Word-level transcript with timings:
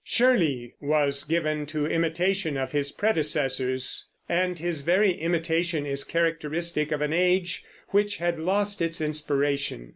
Shirley 0.03 0.73
was 0.81 1.23
given 1.23 1.67
to 1.67 1.85
imitation 1.85 2.57
of 2.57 2.71
his 2.71 2.91
predecessors, 2.91 4.07
and 4.27 4.57
his 4.57 4.81
very 4.81 5.11
imitation 5.11 5.85
is 5.85 6.03
characteristic 6.03 6.91
of 6.91 7.01
an 7.01 7.13
age 7.13 7.63
which 7.89 8.17
had 8.17 8.39
lost 8.39 8.81
its 8.81 8.99
inspiration. 8.99 9.89